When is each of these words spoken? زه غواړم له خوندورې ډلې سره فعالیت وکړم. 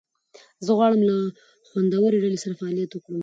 زه 0.65 0.71
غواړم 0.77 1.01
له 1.09 1.15
خوندورې 1.69 2.17
ډلې 2.23 2.37
سره 2.43 2.57
فعالیت 2.59 2.91
وکړم. 2.93 3.19